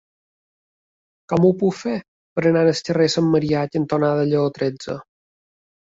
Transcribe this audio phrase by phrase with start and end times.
[1.33, 1.93] Com ho puc fer
[2.39, 5.01] per anar al carrer Sant Marià cantonada Lleó tretze?